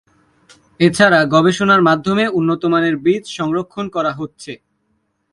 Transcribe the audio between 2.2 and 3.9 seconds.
উন্নতমানের বীজ সংরক্ষন